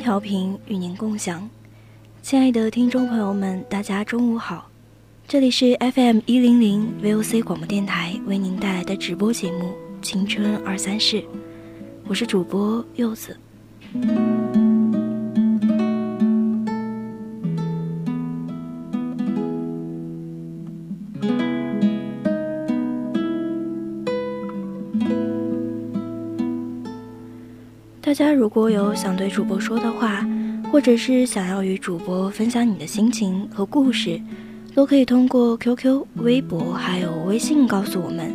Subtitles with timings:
[0.00, 1.48] 调频与您共享，
[2.22, 4.70] 亲爱的听众朋友们，大家中午好，
[5.28, 11.20] 这里是 FM 一零零 VOC 广播电台为您带来的直播节目《青春二三事》，
[12.06, 13.36] 我是主播柚子。
[28.20, 30.28] 大家如果有想对主播说的话，
[30.70, 34.20] 或者是想要与主播分享你的心情和故事，
[34.74, 38.30] 都可以通过 QQ、微博还有微信告诉我们，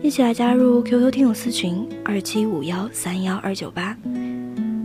[0.00, 3.96] 一起来加入 QQ 听友私群二七五幺三幺二九八，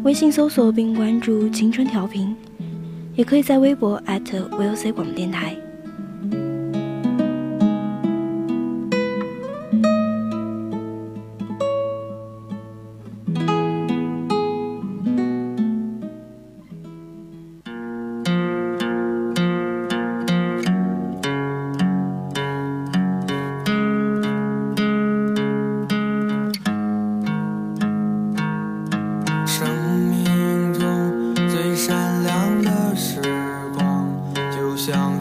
[0.03, 2.35] 微信搜索并关注“青春调频”，
[3.15, 5.55] 也可以在微博 @VOC 广播电台。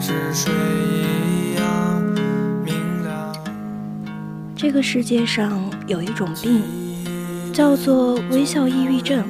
[0.03, 2.03] 就像是水一样
[2.65, 3.33] 明亮。
[4.53, 6.61] 这个世界上有一种病，
[7.53, 9.23] 叫做微笑抑郁症，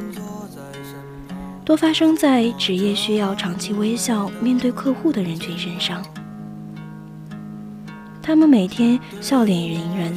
[1.64, 6.04] 多发生在职业需要长期微笑面对客户的人群身上。
[8.24, 10.12] 他们每天笑脸迎人，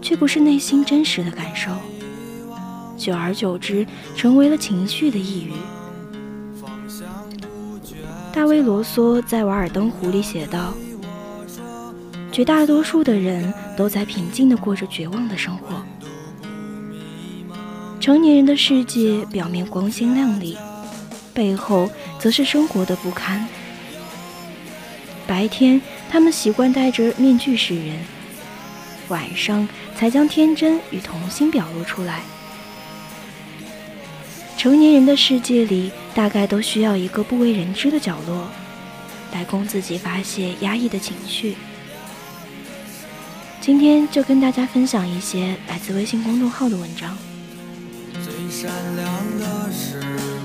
[0.00, 1.72] 却不是内心真实的感受，
[2.96, 3.86] 久而久之
[4.16, 5.52] 成为了情绪的抑郁。
[8.32, 10.72] 大卫·罗梭在《瓦尔登湖》里写道。
[12.32, 15.84] 绝大多数的人都在平静地过着绝望的生活。
[17.98, 20.56] 成年人的世界表面光鲜亮丽，
[21.34, 23.46] 背后则是生活的不堪。
[25.26, 27.98] 白天，他们习惯戴着面具示人，
[29.08, 32.20] 晚上才将天真与童心表露出来。
[34.56, 38.48] 成年人的世界里，大概都需要一个不为人知的角落，
[39.32, 41.56] 来供自己发泄压抑的情绪。
[43.60, 47.16] 今天就跟大家分享一些来自微信公众号的文章。
[48.14, 49.06] 最闪亮
[49.38, 50.00] 的时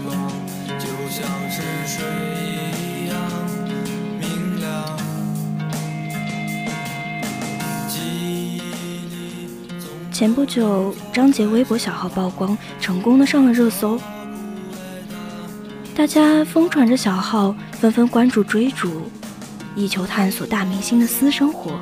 [0.06, 0.30] 光，
[0.78, 2.04] 就像是水
[2.78, 3.18] 一样
[4.20, 4.98] 明亮。
[7.88, 8.60] 记忆
[9.10, 9.48] 里
[9.80, 14.00] 总前不久，张杰微博小号曝光，成功的上了热搜，
[16.06, 19.10] 大家疯传着小号，纷纷关注追逐，
[19.76, 21.80] 以求探索大明星的私生活。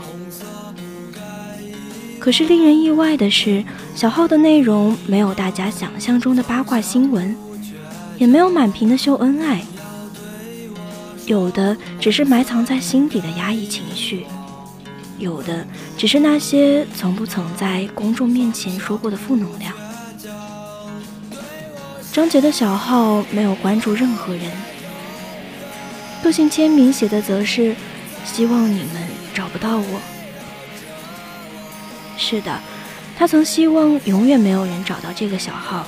[2.21, 3.61] 可是令人意外的是，
[3.93, 7.35] 小号的内容没有大家想象中的八卦新闻，
[8.17, 9.61] 也没有满屏的秀恩爱，
[11.25, 14.25] 有的只是埋藏在心底的压抑情绪，
[15.17, 15.67] 有的
[15.97, 19.73] 只是那些从不曾在公众面前说过的负能量。
[22.13, 24.51] 张杰的小号没有关注任何人，
[26.21, 27.75] 个性签名写的则是
[28.23, 29.01] “希望你们
[29.33, 29.99] 找不到我”。
[32.15, 32.61] 是的，
[33.17, 35.87] 他曾希望永远没有人找到这个小号，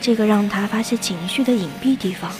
[0.00, 2.32] 这个让他发泄情绪的隐蔽地方。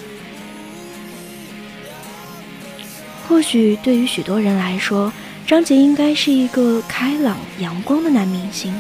[3.29, 5.13] 或许对于许多人来说，
[5.47, 8.75] 张杰应该是一个开朗阳光的男明星，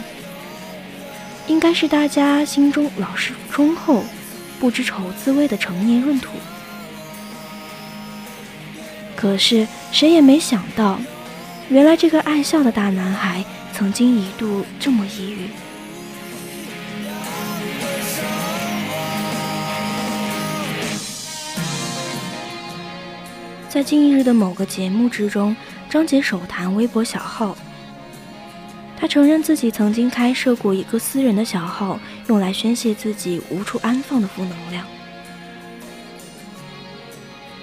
[1.46, 4.04] 应该是大家心中老实忠厚
[4.58, 6.30] 不知愁滋味的成年闰土。
[9.16, 11.00] 可是谁也没想到
[11.68, 15.48] 原来这个爱笑的大男孩曾经一度这么抑郁。
[23.74, 25.56] 在近日的某个节目之中
[25.90, 27.56] 张杰首谈微博小号
[29.04, 34.82] 他承认自己曾经开设过一个私人的小号，用来宣泄自己无处安放的负能量。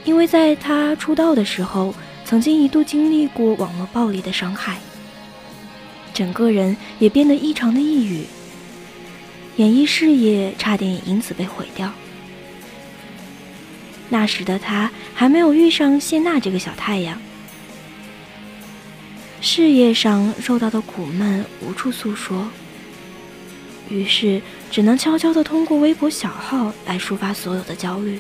[0.06, 1.96] 因为在他出道的时候，
[2.26, 4.78] 曾经一度经历过网络暴力的伤害，
[6.14, 8.24] 整个人也变得异常的抑郁，
[9.56, 11.92] 演艺事业差点因此被毁掉。
[14.10, 17.20] 那时的他还没有遇上谢娜这个小太阳。
[19.42, 22.48] 事业上受到的苦闷无处诉说，
[23.90, 24.40] 于是
[24.70, 28.20] 只能悄悄地通过微博小号来抒发所有的焦虑。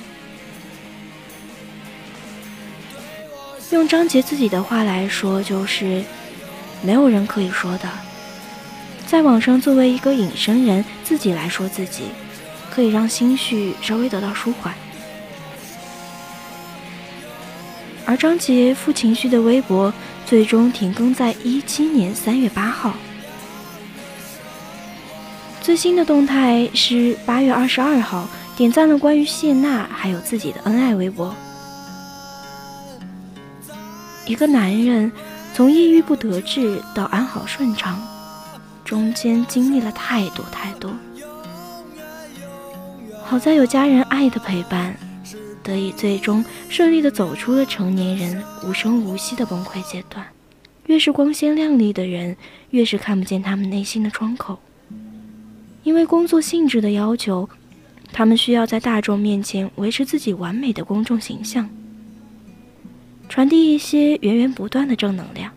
[3.69, 6.03] 用张杰自己的话来说，就是
[6.81, 7.87] 没有人可以说的。
[9.05, 12.05] 在网上作为一个隐身人，自己来说自己，
[12.71, 14.73] 可以让心绪稍微得到舒缓。
[18.05, 19.93] 而张杰负情绪的微博。
[20.23, 22.93] 最终停更在一七年三月八号。
[25.59, 28.25] 最新的动态是八月二十二号
[28.55, 31.35] 点赞了关于谢娜还有自己的恩爱微博。
[34.25, 35.11] 一个男人
[35.53, 37.99] 从抑郁不得志到安好顺畅，
[38.85, 40.93] 中间经历了太多太多。
[43.25, 44.95] 好在有家人爱的陪伴。
[45.63, 50.25] 得以最终顺利地走出了成年人无声无息的崩溃阶段。
[50.87, 52.35] 越是光鲜亮丽的人，
[52.71, 54.59] 越是看不见他们内心的窗口。
[55.83, 57.49] 因为工作性质的要求，
[58.11, 61.69] 他们需要在大众面前维持自己完美的公众形象，
[63.29, 65.51] 传递一些源源不断的正能量。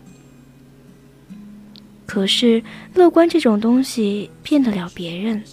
[2.05, 2.63] 可是，
[2.93, 5.43] 乐观这种东西骗得了别人，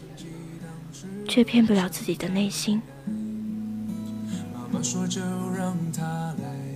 [1.26, 2.80] 却骗不了自己的内心。
[4.82, 5.20] 说就
[5.56, 6.72] 让他来。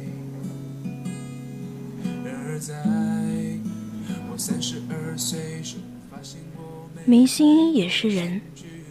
[7.05, 8.41] 明星也是人，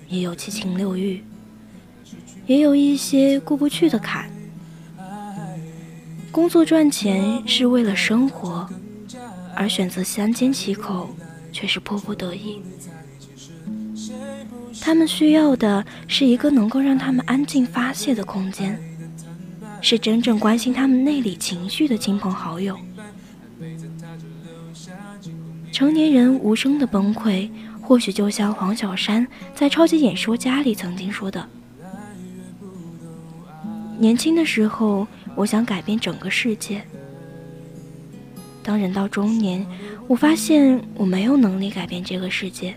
[0.07, 1.23] 也有七情六欲，
[2.45, 4.29] 也有一些过不去的坎。
[6.31, 8.69] 工作赚钱是为了生活，
[9.55, 11.09] 而选择三缄其口
[11.51, 12.61] 却是迫不得已。
[14.81, 18.79] 他们需要的是一个能够让他们安静发泄的空间。
[19.85, 22.75] 是真正关心他们内里情绪的亲朋好友。
[25.71, 27.47] 成年人无声的崩溃，
[27.79, 31.47] 或许就像黄小山在《超级演说家》里曾经说的
[33.99, 35.05] ：“年轻的时候，
[35.35, 36.81] 我想改变整个世界。
[38.63, 39.63] 当人到中年，
[40.07, 42.73] 我发现我没有能力改变这个世界，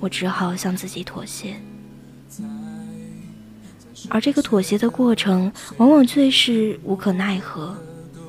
[0.00, 1.56] 我只好向自己妥协。”
[4.08, 7.76] 而这个妥协的过程，往往最是无可奈何，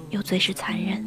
[0.09, 1.05] 又最是残忍。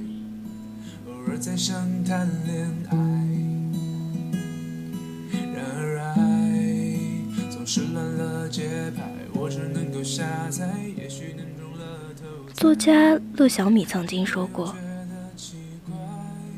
[12.54, 14.74] 作家乐小米曾经说过：“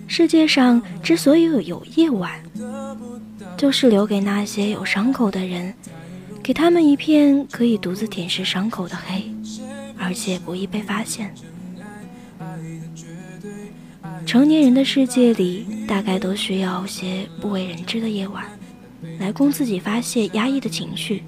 [0.06, 2.42] 世界上之所以有夜晚，
[3.56, 5.74] 就是留给那些有伤口的人。”
[6.42, 9.24] 给他们一片可以独自舔舐伤口的黑，
[9.96, 11.32] 而且不易被发现。
[14.26, 18.44] 成年人的世界里，大概都需要些不为人知的夜晚，
[19.20, 21.22] 来供自己发泄压抑的情绪。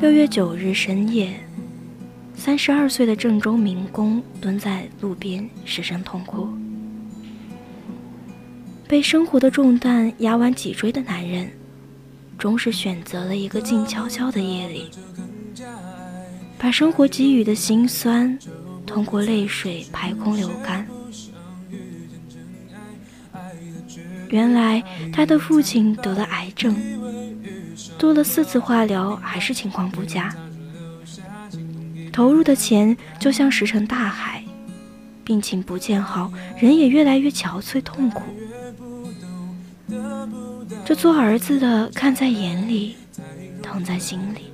[0.00, 1.34] 六月九日深夜，
[2.36, 6.48] 三十二岁的郑州民工蹲在路边失声痛哭。
[8.90, 11.48] 被生活的重担压弯脊椎的男人，
[12.36, 14.90] 终是选择了一个静悄悄的夜里，
[16.58, 18.36] 把生活给予的辛酸，
[18.84, 20.84] 通过泪水排空流干。
[24.28, 24.82] 原来
[25.12, 26.76] 他的父亲得了癌症，
[27.96, 30.34] 做了四次化疗，还是情况不佳，
[32.12, 34.42] 投入的钱就像石沉大海，
[35.22, 38.22] 病情不见好，人也越来越憔悴痛苦。
[40.84, 42.96] 这做儿子的看在眼里，
[43.62, 44.52] 疼在心里，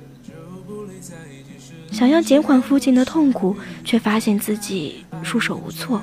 [1.91, 6.01] 想要减缓父亲的痛苦，却发现自己束手无措。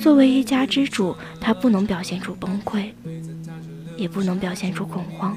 [0.00, 2.90] 作为一家之主，他不能表现出崩溃，
[3.96, 5.36] 也不能表现出恐慌，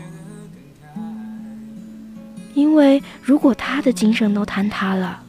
[2.53, 5.22] 因为如果他的精神都坍塌了，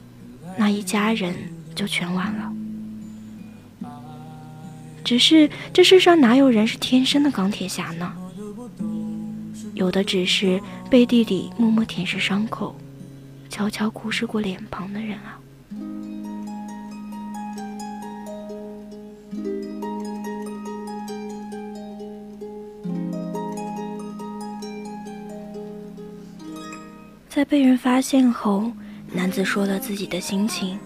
[0.56, 1.34] 那一家人
[1.74, 2.52] 就全完了。
[5.04, 8.12] 只是这世上哪有人是天生的钢铁侠呢？
[9.74, 12.76] 有的只是背地里默默舔舐伤口，
[13.48, 15.38] 悄悄哭湿过脸庞的人啊。
[27.28, 28.70] 在被人发现后，
[29.10, 30.78] 男子说了自己的心情：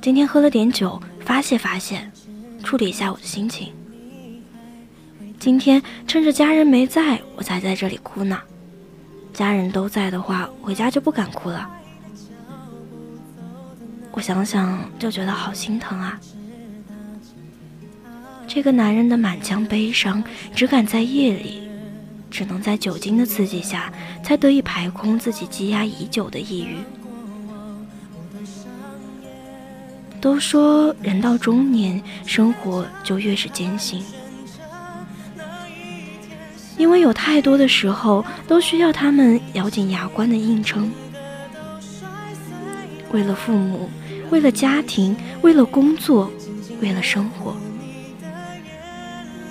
[0.00, 2.08] 今天喝了点酒，发泄发泄，
[2.62, 3.72] 处理一下我的心情。
[5.40, 8.38] 今天趁着家人没在，我才在这里哭呢。
[9.34, 11.68] 家人都在的话，回家就不敢哭了。
[14.12, 16.18] 我想想就觉得好心疼啊。
[18.46, 20.22] 这个男人的满腔悲伤，
[20.54, 21.68] 只敢在夜里。
[22.28, 23.92] 只能在酒精的刺激下，
[24.22, 26.76] 才得以排空自己积压已久的抑郁。
[30.26, 34.02] 都说人到中年，生活就越是艰辛，
[36.76, 40.90] 因为有太多的时候都需要他们咬紧牙关的硬撑，
[43.12, 43.88] 为了父母，
[44.28, 46.28] 为了家庭，为了工作，
[46.80, 47.56] 为了生活。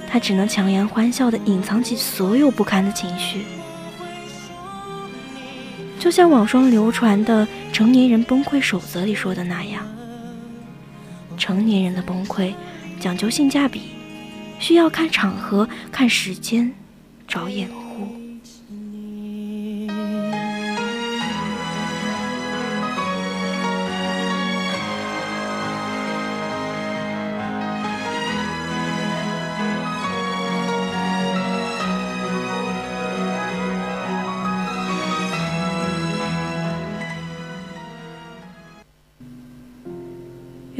[0.09, 3.45] 他只能强颜欢笑地隐藏起所有不堪的情绪，
[5.97, 9.81] 就像网上流传的成年人崩溃守则里说的那样：
[11.37, 12.53] 成年人的崩溃
[12.99, 13.81] 讲究性价比，
[14.59, 16.73] 需要看场合、看时间，
[17.27, 17.84] 找掩护。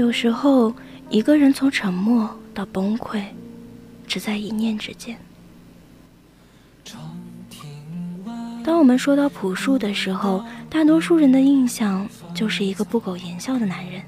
[0.06, 0.72] 有时候，
[1.10, 3.24] 一个人从沉默到崩溃，
[4.06, 5.18] 只在一念之间。
[8.64, 14.04] 当我们说到朴树的时候，大多数人的印象就是一个不苟言笑的男人。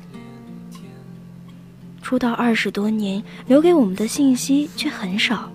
[2.03, 5.51] 出道二十多年，留给我们的信息却很少，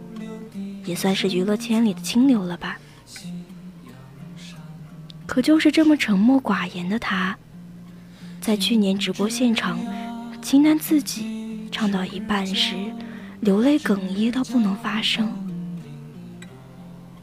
[0.84, 2.76] 也算是娱乐圈里的清流了吧。
[5.24, 7.38] 可就是这么沉默寡言的他，
[8.40, 9.78] 在去年直播现场。
[10.42, 12.74] 秦南自己唱到一半时，
[13.40, 15.32] 流泪哽咽到不能发声，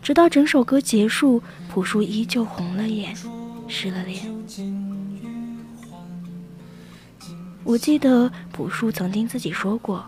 [0.02, 3.14] 直到整首歌结束，朴树依旧红了眼，
[3.68, 4.26] 湿了脸。
[7.66, 10.06] 我记得朴树曾经自己说过：“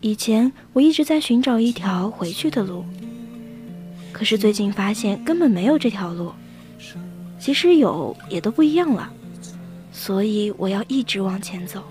[0.00, 2.84] 以前我一直在寻找一条回去的路，
[4.12, 6.32] 可是最近发现根本没有这条路，
[7.38, 9.10] 即使有，也都不一样了。”
[9.92, 11.84] 所以我要一直往前走，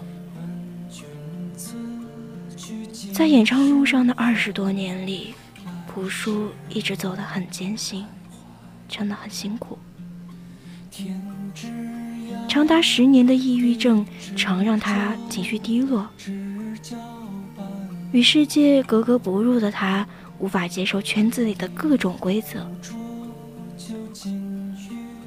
[3.13, 5.34] 在演唱路上的二十多年里，
[5.88, 8.06] 朴树一直走得很艰辛，
[8.88, 9.77] 真的很辛苦。
[12.48, 16.08] 长达十年的抑郁症，常让他情绪低落，
[18.12, 20.08] 与世界格格不入的他，
[20.39, 22.70] 无法接受圈子里的各种规则。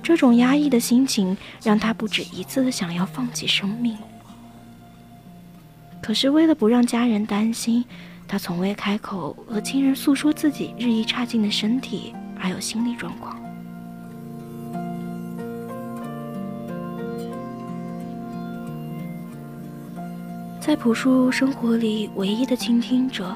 [0.02, 3.96] 这种压抑的心情让他不止一次的想要放弃生命。
[6.02, 7.84] 可是为了不让家人担心，
[8.26, 13.40] 他从未开口和亲人诉说自己日益差劲的身体还有心理状况。
[20.58, 23.34] 在朴树生活里，唯一的倾听者，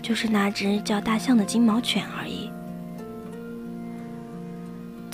[0.00, 2.50] 就是那只叫大象的金毛犬而已。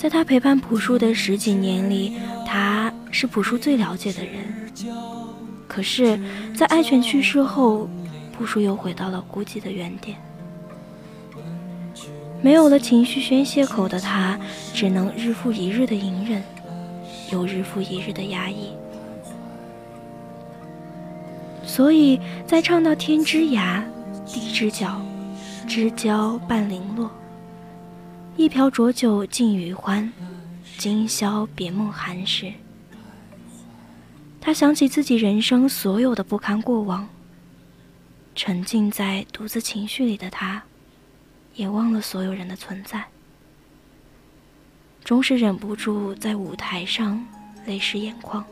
[0.01, 4.43] 在他陪伴朴树的十几年里，他是朴树最了解的人。
[5.67, 6.19] 可是，
[6.55, 7.87] 在爱犬去世后，
[8.35, 10.17] 朴树又回到了孤寂的原点。
[12.41, 14.39] 没有了情绪宣泄口的他，
[14.73, 16.41] 只能日复一日的隐忍，
[17.31, 18.71] 又日复一日的压抑。
[21.63, 23.83] 所以在唱到天之涯，
[24.25, 24.99] 地之角，
[25.67, 27.07] 知交半零落。
[28.37, 30.11] 一瓢浊酒尽余欢，
[30.77, 32.51] 今宵别梦寒时。
[34.39, 37.07] 他想起自己人生所有的不堪过往，
[38.33, 40.63] 沉浸在独自情绪里的他，
[41.53, 43.05] 也忘了所有人的存在，
[45.03, 47.23] 终是忍不住在舞台上
[47.67, 48.43] 泪湿眼眶。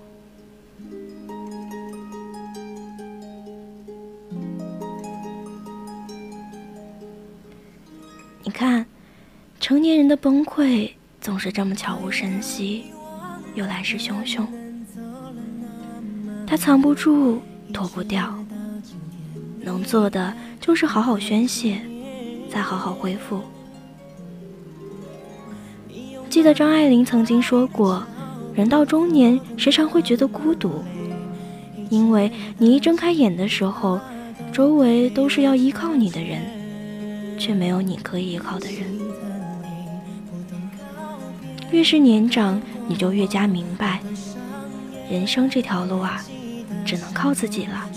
[8.43, 8.85] 你看。
[9.59, 10.89] 成年人的崩溃
[11.19, 12.85] 总是这么悄无声息，
[13.55, 14.45] 又来势汹汹。
[16.47, 17.39] 他藏不住，
[17.73, 18.33] 脱不掉，
[19.59, 21.81] 能做的就是好好宣泄，
[22.49, 23.41] 再好好恢复。
[26.29, 28.01] 记得张爱玲曾经说过
[28.55, 30.83] ：“人到中年，时常会觉得孤独，
[31.89, 33.99] 因为你一睁开眼的时候，
[34.53, 38.87] 周围都是要依靠你的人，却没有你可以依靠的人。
[41.71, 43.99] 越是年长，你就越加明白，
[45.09, 46.23] 人生这条路啊，
[46.85, 47.89] 只能靠自己了。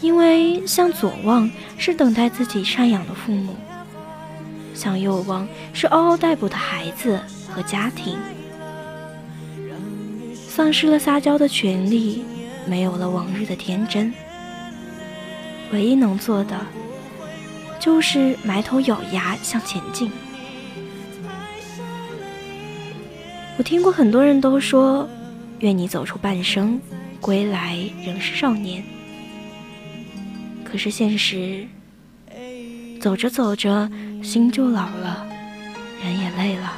[0.00, 3.54] 因为向左望，是等待自己赡养的父母。”
[4.74, 7.18] 向右望，是嗷嗷待哺的孩子
[7.50, 8.18] 和家庭，
[10.34, 12.24] 丧失了撒娇的权利，
[12.66, 14.12] 没有了往日的天真。
[15.72, 16.60] 唯一能做的，
[17.80, 20.12] 就是埋头咬牙向前进。
[23.58, 25.08] 我听过很多人都说，
[25.60, 26.78] 愿你走出半生，
[27.20, 28.84] 归来仍是少年。
[30.62, 31.66] 可是现实，
[33.00, 33.90] 走着走着。
[34.22, 35.24] 心就老了，
[36.02, 36.72] 人也累了。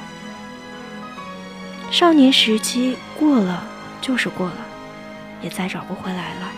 [1.90, 3.64] 少年时期过了
[4.02, 4.56] 就是过了，
[5.42, 6.52] 也再找不回来了。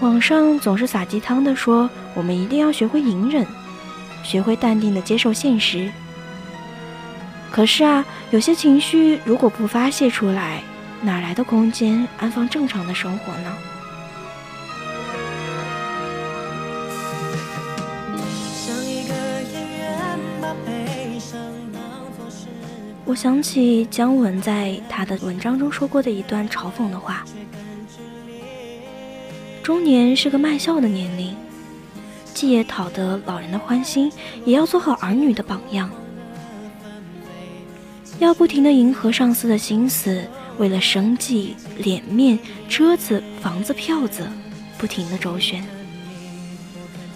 [0.00, 3.44] 网上总是撒鸡汤的说，我们一定要学会隐忍，
[4.22, 5.90] 学会淡定的接受现实。
[7.50, 10.62] 可是啊，有些情绪如果不发泄出来，
[11.02, 13.56] 哪来的空间安放正常的生活呢？
[23.08, 27.24] 我想起姜文在他的文章中说过的一段嘲讽的话
[29.62, 31.34] ：“中年是个卖笑的年龄，
[32.34, 34.12] 既也讨得老人的欢心，
[34.44, 35.88] 也要做好儿女的榜样，
[38.18, 40.24] 要不停的迎合上司的心思，
[40.58, 44.26] 为了生计、脸面、车子、房子、票子，
[44.78, 45.64] 不停的周旋。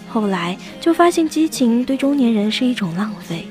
[0.07, 3.47] 后来就发现，激情对中年人是一种浪费，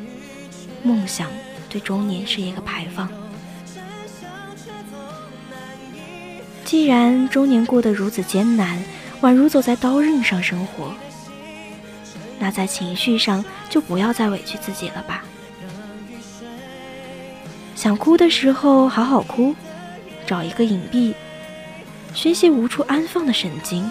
[0.82, 1.28] 梦想。”
[1.70, 3.08] 对中年是一个排放。
[6.64, 8.82] 既然中年过得如此艰难，
[9.20, 10.92] 宛如走在刀刃上生活，
[12.40, 15.22] 那在情绪上就不要再委屈自己了吧。
[17.80, 19.56] 想哭的时候好好哭，
[20.26, 21.14] 找一个隐蔽、
[22.12, 23.90] 宣泄无处安放的神经。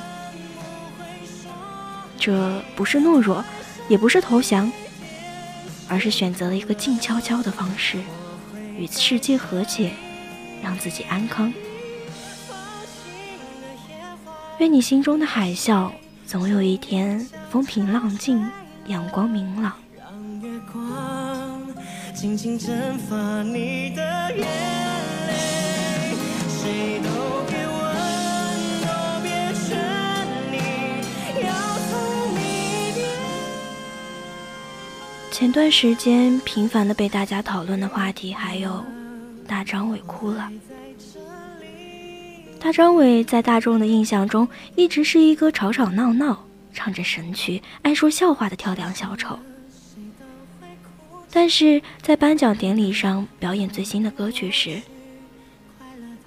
[2.20, 3.44] 这不是懦弱，
[3.88, 4.72] 也不是投降。
[5.88, 7.98] 而是选择了一个静悄悄的方式，
[8.78, 9.92] 与世界和解，
[10.62, 11.52] 让自己安康。
[14.60, 15.90] 愿你心中的海啸，
[16.28, 18.48] 总有一天风平浪静，
[18.86, 19.74] 阳光明朗。
[22.20, 24.02] 静静蒸发你的
[24.36, 24.46] 眼
[25.26, 26.14] 泪，
[26.50, 27.10] 谁都
[35.32, 38.84] 前段时间频繁的被大家讨论的话题，还有
[39.48, 40.52] 大张伟哭了。
[42.60, 49.40] 大张伟在大众的印象中，一直是一个吵吵闹闹、唱着神曲、爱说笑话的跳梁小丑。
[51.32, 54.82] 但是在颁奖典礼上表演最新的歌曲时，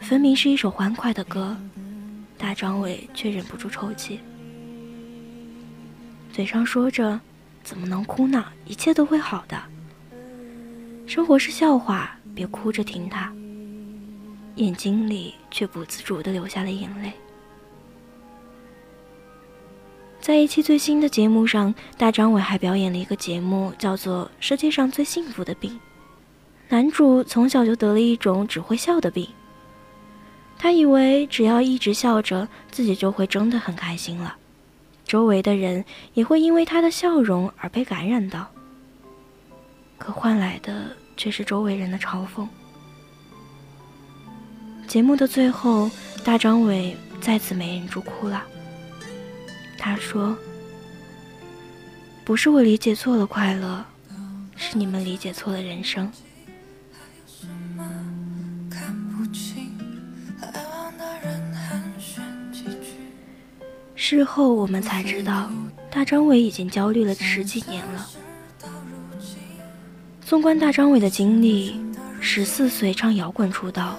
[0.01, 1.57] 分明是一首欢快的歌，
[2.39, 4.21] 大张伟却忍不住抽泣，
[6.33, 7.21] 嘴上说着。
[7.65, 8.45] 怎么能哭呢？
[8.67, 9.57] 一切都会好的。
[11.07, 13.33] 生活是笑话，别哭着听它。
[14.57, 17.13] 眼睛里却不自主地流下了眼泪。
[20.23, 25.73] 在一期最新的节目上，大张伟还表演了一个节目，叫做《世界上最幸福的病》。
[26.69, 29.29] 男主从小就得了一种只会笑的病，
[30.57, 34.37] 他以为只要一直笑着，自己就会真的很开心了。
[35.05, 38.47] 周围的人也会因为他的笑容而被感染到，
[39.99, 42.47] 可换来的却是周围人的嘲讽。
[44.87, 45.91] 节目的最后，
[46.23, 48.45] 大张伟再次没忍住哭了。
[49.85, 50.39] 他说
[52.25, 53.85] ：“不是我理解错了快乐，
[54.55, 56.09] 是你们理解错了人生。”
[63.97, 65.51] 事后我们才知道，
[65.91, 68.09] 大张伟已经焦虑了十几年了。
[70.25, 71.75] 纵观大张伟的经历，
[72.21, 73.99] 十四岁唱摇滚出道，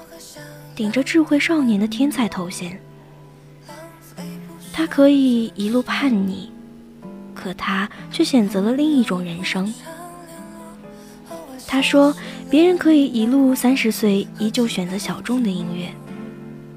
[0.73, 2.81] 顶着智慧少年的天才头衔。
[4.73, 6.49] 他可以一路叛逆，
[7.35, 9.71] 可他却选择了另一种人生。
[11.67, 12.13] 他说
[12.49, 15.89] ：“别人可以一路三十岁依旧选择小众的音乐，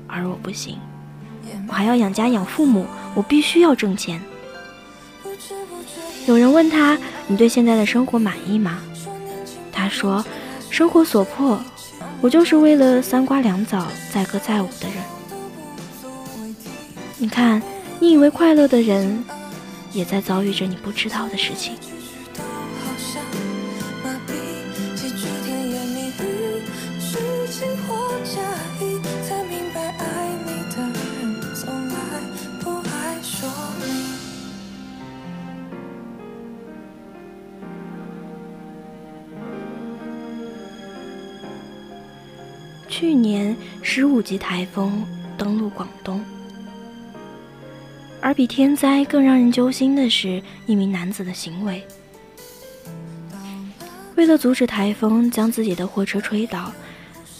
[0.07, 0.79] 而我不行，
[1.67, 4.21] 我还要养家养父母，我必须要挣钱。
[6.27, 8.79] 有人问他：“你对现在的生活满意吗？”
[9.73, 10.25] 他说
[10.71, 11.59] ：“生活所迫，
[12.21, 14.97] 我就是为了三瓜两枣载歌载舞的人。”
[17.19, 17.63] 你看，
[18.07, 19.25] 你以为快乐的人，
[19.93, 21.75] 也在遭遇着你不知道的事情。
[42.89, 45.05] 去年十五级台风
[45.37, 46.25] 登陆广东，
[48.27, 51.87] 而比天灾更让人揪心的是一名男子的行为。
[54.17, 56.73] 为了阻止台风将自己的货车吹倒，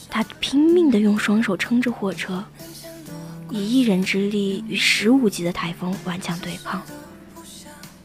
[0.09, 2.45] 他拼命地用双手撑着货车，
[3.51, 6.81] 以一人之力与十五级的台风顽强对抗，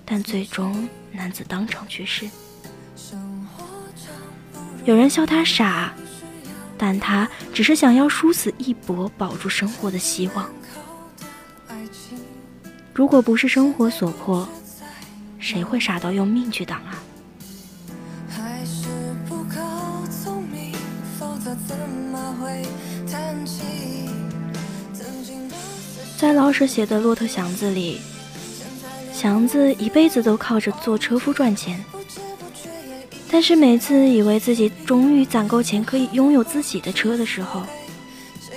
[0.04, 2.28] 但最终男子当场去世。
[4.86, 5.94] 有人笑他傻。
[6.84, 10.50] 但他只是想要殊死一搏，保住生活的希望。
[12.94, 14.48] 如果不是生活所迫，
[15.40, 17.04] 谁会傻到用命去挡啊？
[26.18, 28.00] 在老舍写的《骆驼祥子》里，
[29.12, 31.84] 祥子一辈子都靠着做车夫赚钱。
[33.32, 37.64] 但是每次以为自己终于攒够钱可以拥有自己的车的时候，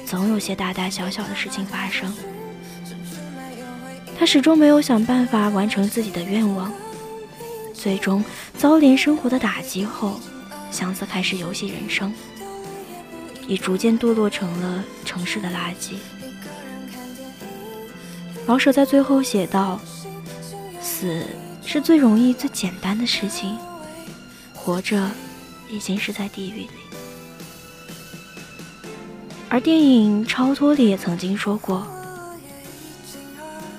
[0.04, 2.12] 总有些大大小小的事情发生。
[4.24, 6.72] 他始终没有想办法完成自己的愿望，
[7.74, 8.24] 最终
[8.56, 10.18] 遭连生活的打击后，
[10.70, 12.10] 祥子开始游戏人生，
[13.46, 15.96] 已逐渐堕落成了城市的垃圾。
[18.46, 19.78] 老舍在最后写道
[20.80, 21.26] ：“死
[21.62, 23.58] 是最容易、最简单的事情。”
[24.56, 25.10] 活着，
[25.68, 26.70] 已经是在地狱里。
[29.50, 31.86] 而电影《超脱》里也曾经说过：“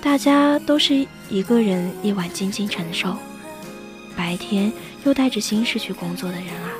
[0.02, 3.16] 大家都是一个人夜晚静静承受，
[4.16, 4.72] 白天
[5.04, 6.70] 又带着心事去工作的人啊。”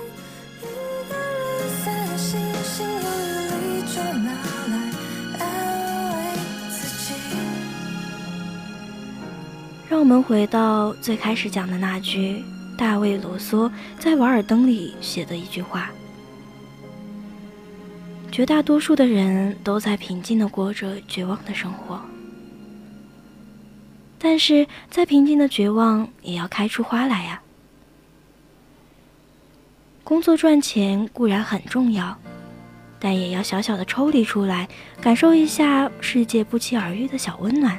[9.89, 12.45] 让我们回到最开始讲的那句。
[12.79, 15.91] 大卫·罗梭在《瓦尔登》里写的一句话
[18.31, 21.99] ：“绝大多数的人都在平静的过着绝望的生活，
[24.29, 27.41] 但是再平静的绝望也要开出花来呀。
[30.03, 32.19] 工作赚钱固然很重要，
[32.99, 34.69] 但也要小小的抽离出来，
[35.01, 37.79] 感受一下世界不期而遇的小温暖。”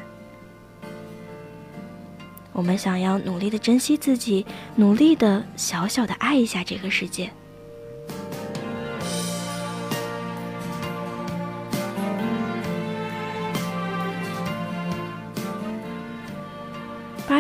[2.54, 4.46] 我们想要努力的珍惜自己，
[4.78, 7.30] 努力的小小的爱一下这个世界。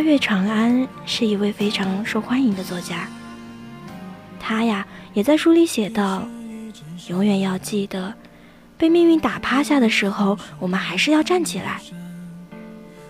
[0.07, 3.09] 月长安是一位非常受欢迎的作家，
[4.39, 6.25] 他呀也在书里写道
[7.09, 8.13] ：“永远要记得，
[8.77, 11.81] 被命运打趴下的时候，我们还是要站起来，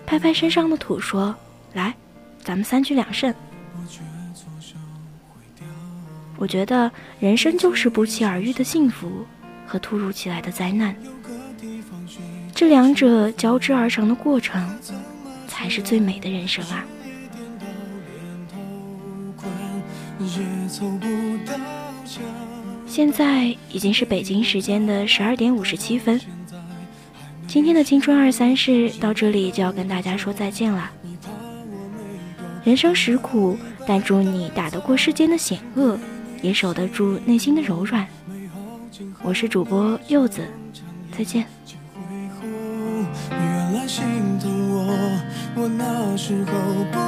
[0.04, 1.32] 拍拍身上的土，说。”
[1.74, 1.94] 来，
[2.42, 3.32] 咱们三局两胜。
[6.36, 9.24] 我觉得人生就是不期而遇的幸福
[9.66, 10.96] 和突如其来的灾难，
[12.52, 14.68] 这两者交织而成的过程，
[15.58, 16.84] 才是最美的人生啊！
[22.86, 26.20] 现在已经是北京时间的十二点五十七分，
[27.48, 30.88] 今天的青春二三事到这里就要跟大家说再见了。
[32.62, 35.98] 人生实苦，但祝你打得过世间的险恶，
[36.40, 38.06] 也守得住内心的柔软。
[39.24, 40.46] 我是主播柚子，
[41.10, 41.44] 再见。
[46.18, 47.07] 时候不